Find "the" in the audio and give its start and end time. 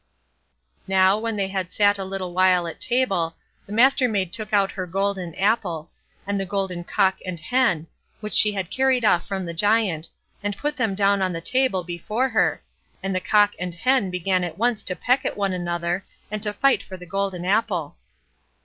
3.67-3.71, 6.39-6.45, 9.45-9.53, 11.33-11.39, 13.15-13.21, 16.97-17.05